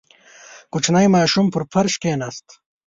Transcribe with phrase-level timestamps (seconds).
[0.71, 2.47] •کوچنی ماشوم پر فرش کښېناست.